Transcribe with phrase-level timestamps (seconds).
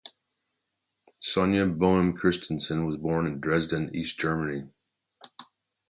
[1.21, 4.63] Sonja Boehmer-Christiansen was born in Dresden, East Germany.